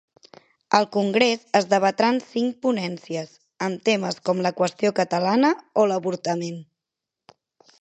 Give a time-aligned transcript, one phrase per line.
[0.77, 3.35] Al congrés es debatran cinc ponències,
[3.67, 6.59] amb temes com la qüestió catalana o l'avortament.